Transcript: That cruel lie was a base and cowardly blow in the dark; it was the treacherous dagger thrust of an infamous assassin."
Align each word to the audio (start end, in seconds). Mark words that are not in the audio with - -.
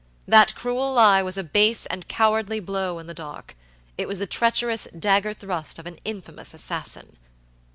That 0.27 0.55
cruel 0.55 0.95
lie 0.95 1.21
was 1.21 1.37
a 1.37 1.43
base 1.43 1.85
and 1.85 2.07
cowardly 2.07 2.59
blow 2.59 2.97
in 2.97 3.05
the 3.05 3.13
dark; 3.13 3.55
it 3.99 4.07
was 4.07 4.17
the 4.17 4.25
treacherous 4.25 4.87
dagger 4.97 5.31
thrust 5.35 5.77
of 5.77 5.85
an 5.85 5.99
infamous 6.03 6.55
assassin." 6.55 7.17